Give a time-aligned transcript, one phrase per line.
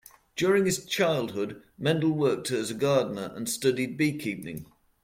[0.35, 4.65] During his childhood, Mendel worked as a gardener and studied beekeeping.